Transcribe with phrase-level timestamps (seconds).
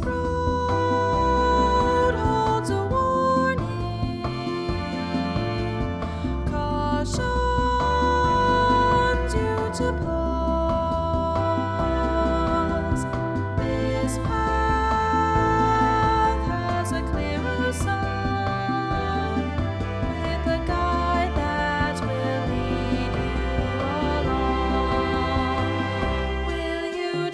[0.00, 0.27] road.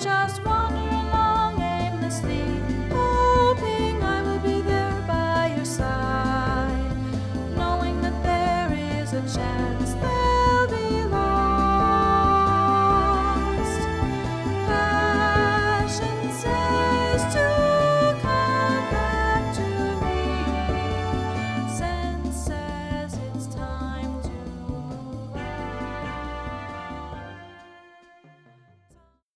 [0.05, 2.45] just wander along aimlessly,
[2.91, 6.95] hoping I will be there by your side,
[7.57, 9.95] knowing that there is a chance